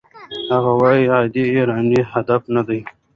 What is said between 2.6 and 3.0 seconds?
دي.